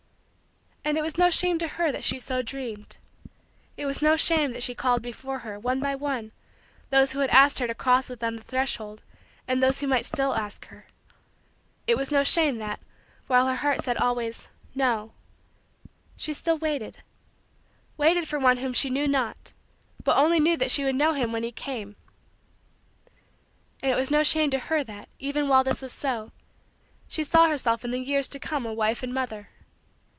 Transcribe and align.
And 0.83 0.97
it 0.97 1.01
was 1.01 1.15
no 1.17 1.29
shame 1.29 1.59
to 1.59 1.67
her 1.67 1.89
that 1.91 2.03
she 2.03 2.17
so 2.19 2.41
dreamed. 2.41 2.97
It 3.77 3.85
was 3.85 4.01
no 4.01 4.15
shame 4.17 4.51
that 4.51 4.63
she 4.63 4.73
called 4.73 5.03
before 5.03 5.39
her, 5.39 5.59
one 5.59 5.79
by 5.79 5.93
one, 5.93 6.31
those 6.89 7.11
who 7.11 7.19
had 7.19 7.29
asked 7.29 7.59
her 7.59 7.67
to 7.67 7.75
cross 7.75 8.09
with 8.09 8.19
them 8.19 8.35
the 8.35 8.41
threshold 8.43 9.03
and 9.47 9.61
those 9.61 9.79
who 9.79 9.87
might 9.87 10.07
still 10.07 10.33
ask 10.35 10.65
her. 10.65 10.87
It 11.85 11.95
was 11.95 12.11
no 12.11 12.23
shame 12.23 12.57
that, 12.57 12.79
while 13.27 13.45
her 13.47 13.57
heart 13.57 13.83
said 13.83 13.95
always, 13.97 14.47
"no," 14.73 15.13
she 16.17 16.33
still 16.33 16.57
waited 16.57 17.03
waited 17.95 18.27
for 18.27 18.39
one 18.39 18.57
whom 18.57 18.73
she 18.73 18.89
knew 18.89 19.07
not 19.07 19.53
but 20.03 20.17
only 20.17 20.39
knew 20.41 20.57
that 20.57 20.71
she 20.71 20.83
would 20.83 20.95
know 20.95 21.13
him 21.13 21.31
when 21.31 21.43
he 21.43 21.51
came. 21.53 21.95
And 23.83 23.91
it 23.91 23.95
was 23.95 24.09
no 24.11 24.23
shame 24.23 24.49
to 24.49 24.59
her 24.59 24.83
that, 24.83 25.07
even 25.19 25.47
while 25.47 25.63
this 25.63 25.81
was 25.83 25.93
so, 25.93 26.31
she 27.07 27.23
saw 27.23 27.47
herself 27.47 27.85
in 27.85 27.91
the 27.91 27.99
years 27.99 28.27
to 28.29 28.39
come 28.39 28.65
a 28.65 28.73
wife 28.73 29.03
and 29.03 29.13
mother. 29.13 29.49